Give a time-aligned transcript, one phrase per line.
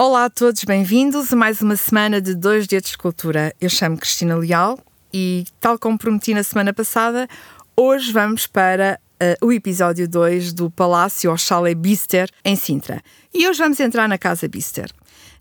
[0.00, 3.52] Olá a todos, bem-vindos a mais uma semana de Dois Dedos de Cultura.
[3.60, 4.78] Eu chamo Cristina Leal
[5.12, 7.26] e, tal como prometi na semana passada,
[7.76, 13.02] hoje vamos para uh, o episódio 2 do Palácio ao Chalet Bister, em Sintra.
[13.34, 14.88] E hoje vamos entrar na Casa Bister.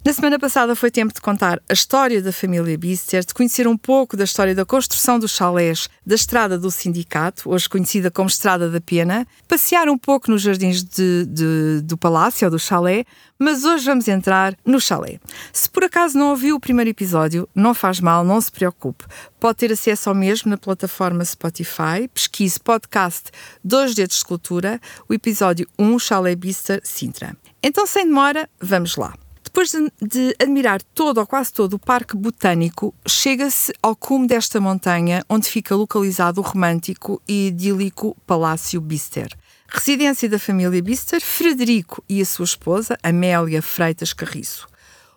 [0.05, 3.77] Na semana passada foi tempo de contar a história da família Bister, de conhecer um
[3.77, 8.70] pouco da história da construção dos chalés da Estrada do Sindicato, hoje conhecida como Estrada
[8.70, 13.04] da Pena, passear um pouco nos jardins de, de, do palácio ou do chalé,
[13.38, 15.20] mas hoje vamos entrar no chalé.
[15.51, 19.04] Se por acaso não ouviu o primeiro episódio, não faz mal, não se preocupe.
[19.37, 23.29] Pode ter acesso ao mesmo na plataforma Spotify, pesquise podcast
[23.61, 27.36] Dois Dedos de Cultura, o episódio 1 Chalé Bister Sintra.
[27.61, 29.14] Então, sem demora, vamos lá.
[29.47, 34.59] Depois de, de, admirar todo ou quase todo o Parque Botânico, chega-se ao cume desta
[34.59, 39.30] montanha, onde fica localizado o romântico e idílico Palácio Bister.
[39.70, 44.67] Residência da família Bister, Frederico e a sua esposa, Amélia Freitas Carriço.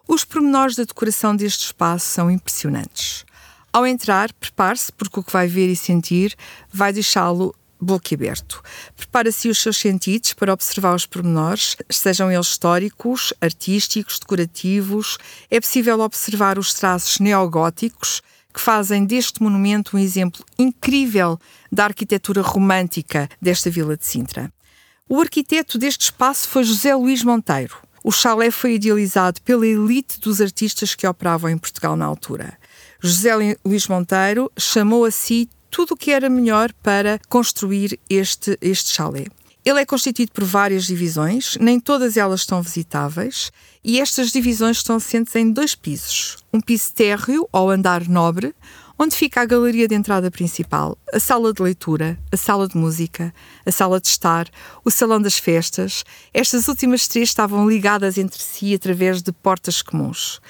[0.06, 3.25] Os pormenores da decoração deste espaço são impressionantes.
[3.73, 6.36] Ao entrar, prepare-se, porque o que vai ver e sentir
[6.73, 8.62] vai deixá-lo boquiaberto.
[8.97, 15.19] Prepara-se os seus sentidos para observar os pormenores, sejam eles históricos, artísticos, decorativos.
[15.50, 21.39] É possível observar os traços neogóticos que fazem deste monumento um exemplo incrível
[21.70, 24.53] da arquitetura romântica desta vila de Sintra.
[25.08, 27.77] O arquiteto deste espaço foi José Luís Monteiro.
[28.03, 32.56] O chalé foi idealizado pela elite dos artistas que operavam em Portugal na altura.
[33.01, 33.31] José
[33.64, 39.27] Luís Monteiro chamou a si tudo o que era melhor para construir este, este chalé.
[39.65, 43.53] Ele é constituído por várias divisões, nem todas elas estão visitáveis,
[43.85, 46.39] e estas divisões estão assentes em dois pisos.
[46.53, 48.55] Um piso térreo, ou andar nobre,
[48.98, 53.35] onde fica a galeria de entrada principal, a sala de leitura, a sala de música,
[53.65, 54.48] a sala de estar,
[54.85, 56.05] o salão das festas.
[56.35, 60.41] Estas últimas três estavam ligadas entre si através de portas comuns.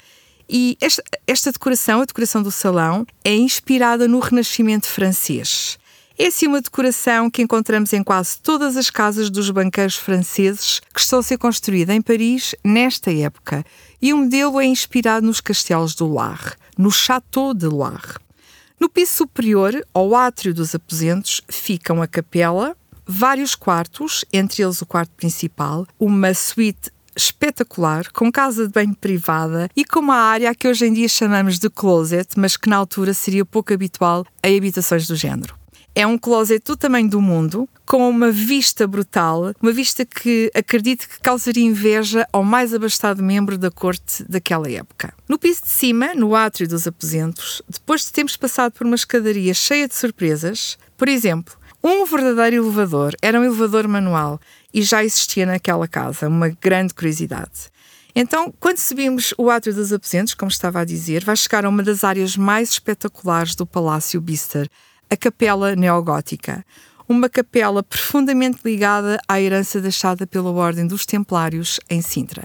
[0.52, 5.78] E esta, esta decoração, a decoração do salão, é inspirada no Renascimento francês.
[6.18, 11.00] É assim uma decoração que encontramos em quase todas as casas dos banqueiros franceses que
[11.00, 13.64] estão a ser construídas em Paris nesta época.
[14.02, 18.16] E o modelo é inspirado nos castelos do Loire, no Château de Loire.
[18.80, 22.76] No piso superior, ao átrio dos aposentos, ficam a capela,
[23.06, 29.68] vários quartos, entre eles o quarto principal, uma suíte espetacular, com casa de banho privada
[29.76, 33.14] e com uma área que hoje em dia chamamos de closet, mas que na altura
[33.14, 35.60] seria pouco habitual em habitações do género.
[35.92, 41.08] É um closet do tamanho do mundo, com uma vista brutal, uma vista que acredito
[41.08, 45.12] que causaria inveja ao mais abastado membro da corte daquela época.
[45.28, 49.52] No piso de cima, no átrio dos aposentos, depois de termos passado por uma escadaria
[49.52, 54.40] cheia de surpresas, por exemplo, um verdadeiro elevador, era um elevador manual
[54.72, 57.70] e já existia naquela casa, uma grande curiosidade.
[58.14, 61.82] Então, quando subimos o átrio dos aposentos, como estava a dizer, vai chegar a uma
[61.82, 64.68] das áreas mais espetaculares do Palácio Bister,
[65.08, 66.64] a Capela Neogótica.
[67.08, 72.44] Uma capela profundamente ligada à herança deixada pela Ordem dos Templários em Sintra.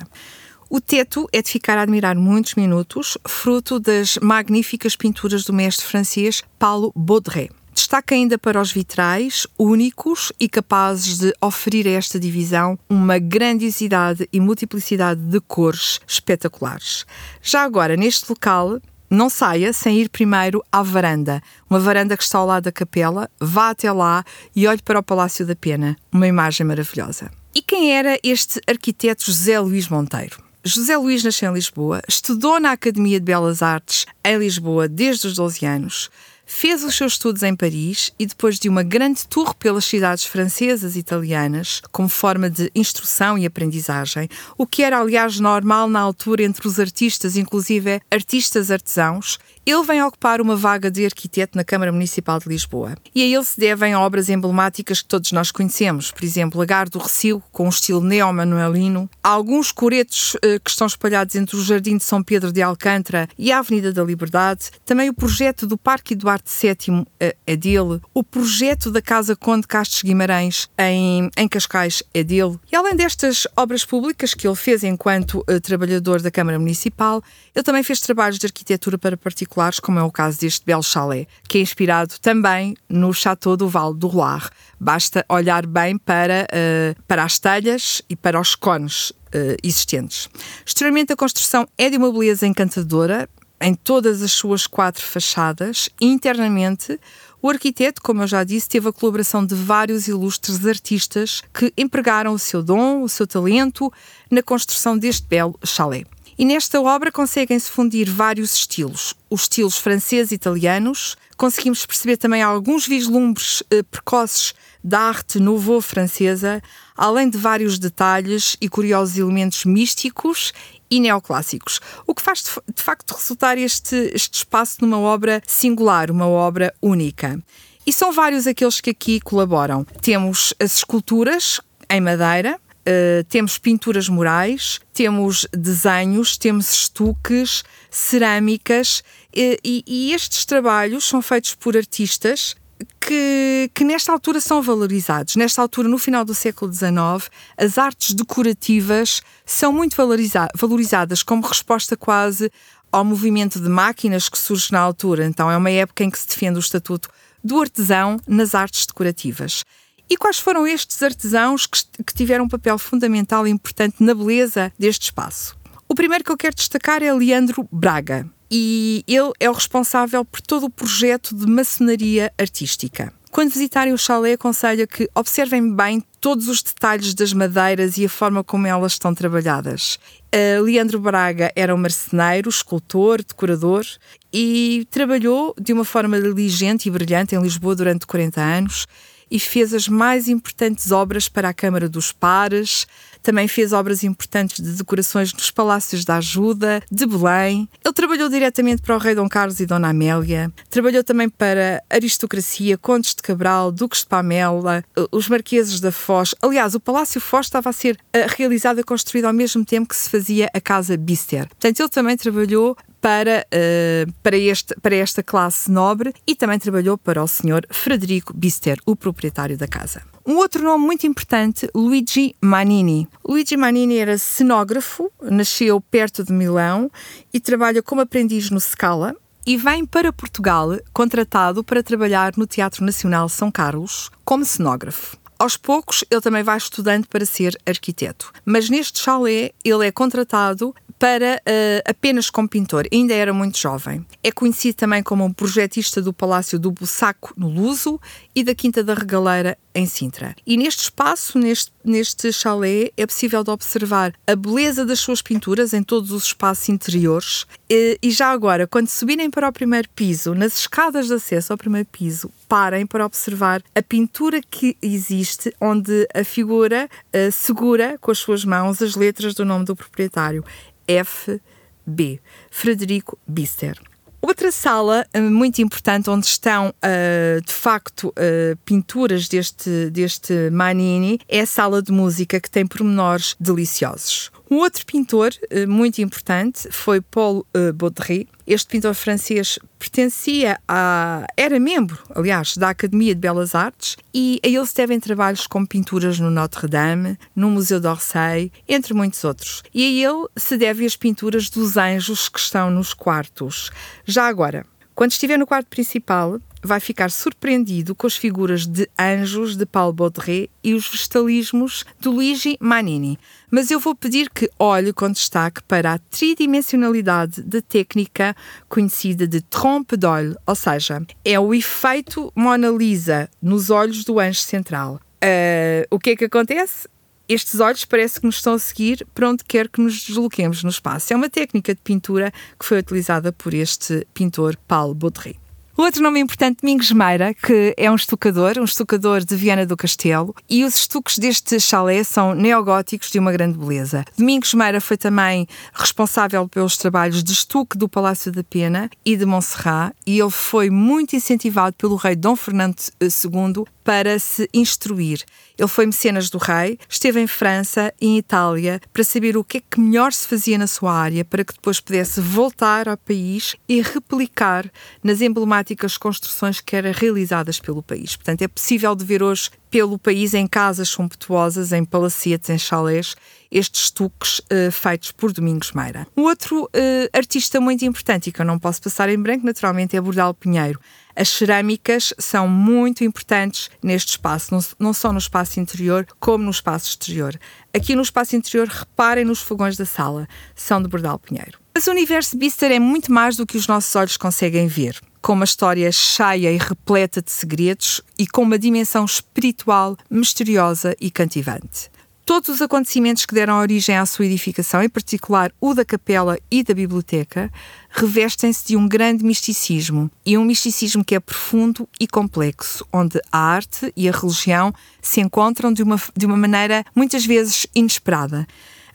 [0.67, 5.85] O teto é de ficar a admirar muitos minutos, fruto das magníficas pinturas do mestre
[5.85, 7.51] francês Paulo Baudret.
[7.75, 14.29] Destaca ainda para os vitrais, únicos e capazes de oferir a esta divisão uma grandiosidade
[14.31, 17.05] e multiplicidade de cores espetaculares.
[17.41, 22.37] Já agora, neste local, não saia sem ir primeiro à varanda, uma varanda que está
[22.37, 24.23] ao lado da capela, vá até lá
[24.55, 27.29] e olhe para o Palácio da Pena, uma imagem maravilhosa.
[27.53, 30.41] E quem era este arquiteto José Luís Monteiro?
[30.63, 35.35] José Luís nasceu em Lisboa, estudou na Academia de Belas Artes em Lisboa desde os
[35.35, 36.09] 12 anos,
[36.45, 40.95] Fez os seus estudos em Paris e, depois de uma grande tour pelas cidades francesas
[40.95, 46.43] e italianas, como forma de instrução e aprendizagem, o que era, aliás, normal na altura
[46.43, 51.91] entre os artistas, inclusive artistas artesãos, ele vem ocupar uma vaga de arquiteto na Câmara
[51.91, 52.95] Municipal de Lisboa.
[53.15, 56.99] E a ele se devem obras emblemáticas que todos nós conhecemos, por exemplo, Lagar do
[56.99, 62.03] Recio, com um estilo neo-manuelino, alguns coretos eh, que estão espalhados entre o Jardim de
[62.03, 66.45] São Pedro de Alcântara e a Avenida da Liberdade, também o projeto do Parque Eduardo
[66.47, 72.23] VII eh, é dele, o projeto da Casa Conde Castes Guimarães em, em Cascais é
[72.23, 72.59] dele.
[72.71, 77.23] E além destas obras públicas que ele fez enquanto uh, trabalhador da Câmara Municipal,
[77.55, 80.83] ele também fez trabalhos de arquitetura para particulares particulares, como é o caso deste belo
[80.83, 84.49] chalé, que é inspirado também no Chateau do Val do Loire.
[84.79, 90.29] Basta olhar bem para, uh, para as telhas e para os cones uh, existentes.
[90.65, 93.29] Exteriormente, a construção é de uma beleza encantadora,
[93.61, 96.99] em todas as suas quatro fachadas, internamente
[97.41, 102.33] o arquiteto, como eu já disse, teve a colaboração de vários ilustres artistas que empregaram
[102.33, 103.91] o seu dom, o seu talento
[104.31, 106.03] na construção deste belo chalé.
[106.37, 111.15] E nesta obra conseguem-se fundir vários estilos, os estilos francês e italianos.
[111.37, 114.53] Conseguimos perceber também alguns vislumbres eh, precoces
[114.83, 116.61] da arte nouveau francesa,
[116.95, 120.51] além de vários detalhes e curiosos elementos místicos
[120.91, 126.27] e neoclássicos, o que faz de facto resultar este, este espaço numa obra singular, uma
[126.27, 127.41] obra única.
[127.87, 129.85] E são vários aqueles que aqui colaboram.
[130.01, 139.57] Temos as esculturas em madeira, Uh, temos pinturas murais, temos desenhos, temos estuques, cerâmicas uh,
[139.63, 142.55] e, e, estes trabalhos são feitos por artistas
[142.99, 145.35] que, que, nesta altura são valorizados.
[145.35, 151.45] Nesta altura, no final do século XIX, as artes decorativas são muito valoriza valorizadas como
[151.45, 152.51] resposta quase
[152.91, 155.25] ao movimento de máquinas que surge na altura.
[155.25, 157.09] Então, é uma época em que se defende o estatuto
[157.43, 159.63] do artesão nas artes decorativas.
[160.09, 164.71] E quais foram estes artesãos que, que tiveram um papel fundamental e importante na beleza
[164.77, 165.57] deste espaço?
[165.87, 170.41] O primeiro que eu quero destacar é Leandro Braga, e ele é o responsável por
[170.41, 173.11] todo o projeto de maçonaria artística.
[173.31, 178.09] Quando visitarem o chalé, aconselho que observem bem todos os detalhes das madeiras e a
[178.09, 179.99] forma como elas estão trabalhadas.
[180.33, 183.85] Uh, Leandro Braga era um marceneiro, escultor, decorador
[184.31, 188.85] e trabalhou de uma forma diligente e brilhante em Lisboa durante 40 anos
[189.29, 192.87] e fez as mais importantes obras para a Câmara dos Pares,
[193.25, 197.67] também fez obras importantes de decorações nos Palácios da Ajuda, de Belém.
[197.83, 200.53] Ele trabalhou diretamente para o rei Dom Carlos e Dona Amélia.
[200.69, 206.35] Trabalhou também para aristocracia, condes de Cabral, duques de Pamela, os marqueses da Foz.
[206.39, 209.95] Aliás, o Palácio Foz estava a ser eh, realizado e construído ao mesmo tempo que
[209.95, 211.47] se fazia a Casa Bister.
[211.47, 216.97] Portanto, ele também trabalhou para, uh, para, este, para esta classe nobre e também trabalhou
[216.97, 220.01] para o senhor Frederico Bister, o proprietário da casa.
[220.25, 223.07] Um outro nome muito importante, Luigi Manini.
[223.23, 226.89] Luigi Manini era cenógrafo, nasceu perto de Milão
[227.31, 229.15] e trabalha como aprendiz no Scala
[229.45, 235.15] e vem para Portugal contratado para trabalhar no Teatro Nacional São Carlos como cenógrafo.
[235.37, 238.31] Aos poucos, ele também vai estudando para ser arquiteto.
[238.45, 242.87] Mas neste chalé, ele é contratado para uh, apenas como pintor.
[242.91, 244.05] Ainda era muito jovem.
[244.23, 247.99] É conhecido também como um projetista do Palácio do Bussaco, no Luso,
[248.33, 250.35] e da Quinta da Regaleira, em Sintra.
[250.47, 255.73] E neste espaço, neste, neste chalé, é possível de observar a beleza das suas pinturas
[255.73, 257.45] em todos os espaços interiores.
[257.69, 261.57] E, e já agora, quando subirem para o primeiro piso, nas escadas de acesso ao
[261.57, 268.11] primeiro piso, parem para observar a pintura que existe, onde a figura uh, segura com
[268.11, 270.43] as suas mãos as letras do nome do proprietário.
[270.87, 273.79] FB, Frederico Bister.
[274.21, 281.19] Outra sala uh, muito importante onde estão, uh, de facto, uh, pinturas deste, deste Manini
[281.29, 284.31] é a sala de música que tem pormenores deliciosos.
[284.49, 288.27] Um outro pintor uh, muito importante foi Paul uh, Baudry.
[288.45, 291.25] Este pintor francês pertencia a.
[291.35, 295.67] era membro, aliás, da Academia de Belas Artes e a ele se devem trabalhos como
[295.67, 299.63] pinturas no Notre-Dame, no Museu d'Orsay, entre muitos outros.
[299.73, 303.71] E a ele se deve as pinturas dos anjos que estão nos quartos.
[304.05, 304.63] Já agora,
[304.95, 309.91] quando estiver no quarto principal, vai ficar surpreendido com as figuras de anjos de Paul
[309.91, 313.19] Baudry e os vegetalismos de Luigi Manini.
[313.51, 318.35] Mas eu vou pedir que olhe com destaque para a tridimensionalidade da técnica
[318.69, 324.39] conhecida de trompe d'œil, ou seja, é o efeito Mona Lisa nos olhos do anjo
[324.39, 325.01] central.
[325.23, 326.87] Uh, o que é que acontece?
[327.27, 330.69] Estes olhos parece que nos estão a seguir para onde quer que nos desloquemos no
[330.69, 331.11] espaço.
[331.11, 335.37] É uma técnica de pintura que foi utilizada por este pintor Paul Baudry.
[335.77, 340.33] Outro nome importante, Domingos Meira, que é um estucador, um estucador de Viana do Castelo,
[340.49, 344.05] e os estuques deste chalé são neogóticos de uma grande beleza.
[344.17, 349.25] Domingos Meira foi também responsável pelos trabalhos de estuque do Palácio da Pena e de
[349.25, 355.23] Montserrat, e ele foi muito incentivado pelo rei Dom Fernando II para se instruir.
[355.57, 359.59] Ele foi mecenas do rei, esteve em França e em Itália para saber o que
[359.59, 363.55] é que melhor se fazia na sua área para que depois pudesse voltar ao país
[363.69, 364.69] e replicar
[365.03, 368.15] nas emblemáticas construções que eram realizadas pelo país.
[368.15, 373.15] Portanto, é possível de ver hoje pelo país em casas sumptuosas, em palacetes, em chalés,
[373.55, 376.05] estes estuques uh, feitos por Domingos Meira.
[376.15, 376.69] Um outro uh,
[377.13, 380.79] artista muito importante e que eu não posso passar em branco, naturalmente, é Bordal Pinheiro.
[381.15, 386.89] As cerâmicas são muito importantes neste espaço, não, só no espaço interior, como no espaço
[386.89, 387.39] exterior.
[387.73, 391.57] Aqui no espaço interior, reparem nos fogões da sala, são de Bordal Pinheiro.
[391.73, 395.33] Mas o universo Bister é muito mais do que os nossos olhos conseguem ver com
[395.33, 401.89] uma história cheia e repleta de segredos e com uma dimensão espiritual misteriosa e cativante.
[402.25, 406.63] Todos os acontecimentos que deram origem à sua edificação, em particular o da capela e
[406.63, 407.51] da biblioteca,
[407.91, 413.37] revestem-se de um grande misticismo, e um misticismo que é profundo e complexo, onde a
[413.37, 418.47] arte e a religião se encontram de uma, de uma maneira muitas vezes inesperada.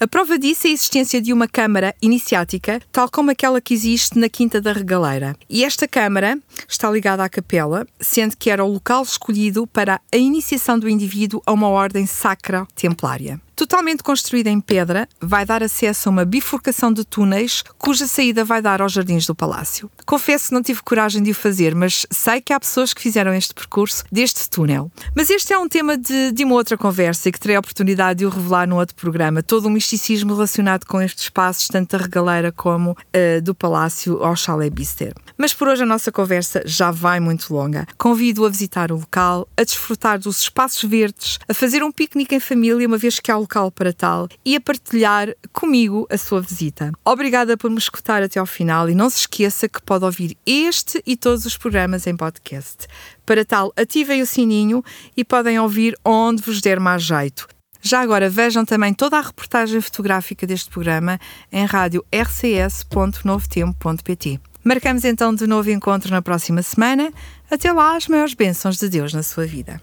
[0.02, 4.18] A prova disso é a existência de uma câmara iniciática, tal como aquela que existe
[4.18, 5.36] na Quinta da Regaleira.
[5.46, 10.16] E esta câmara está ligada à capela, sendo que era o local escolhido para a
[10.16, 16.08] iniciação do indivíduo a uma ordem sacra templária totalmente construída em pedra, vai dar acesso
[16.08, 19.90] a uma bifurcação de túneis cuja saída vai dar aos jardins do palácio.
[20.06, 23.34] Confesso que não tive coragem de o fazer, mas sei que há pessoas que fizeram
[23.34, 24.90] este percurso deste túnel.
[25.14, 28.20] Mas este é um tema de, de uma outra conversa e que terei a oportunidade
[28.20, 29.42] de o revelar num outro programa.
[29.42, 34.34] Todo o misticismo relacionado com estes espaços, tanto da regaleira como uh, do palácio ao
[34.34, 35.12] Chalet Bister.
[35.36, 37.86] Mas por hoje a nossa conversa já vai muito longa.
[37.98, 42.40] Convido-o a visitar o local, a desfrutar dos espaços verdes, a fazer um piquenique em
[42.40, 46.92] família, uma vez que há local para tal e a partilhar comigo a sua visita.
[47.04, 51.02] Obrigada por me escutar até ao final e não se esqueça que pode ouvir este
[51.04, 52.86] e todos os programas em podcast.
[53.26, 54.84] Para tal, ativem o sininho
[55.16, 57.48] e podem ouvir onde vos der mais jeito.
[57.82, 61.18] Já agora vejam também toda a reportagem fotográfica deste programa
[61.50, 64.38] em rádio rcs.novotempo.pt.
[64.62, 67.10] Marcamos então de novo encontro na próxima semana.
[67.50, 69.80] Até lá, as maiores bênçãos de Deus na sua vida.